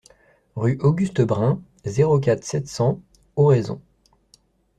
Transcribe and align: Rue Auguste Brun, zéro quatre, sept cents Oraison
Rue 0.55 0.79
Auguste 0.81 1.21
Brun, 1.21 1.61
zéro 1.85 2.19
quatre, 2.19 2.43
sept 2.43 2.67
cents 2.67 3.03
Oraison 3.35 3.79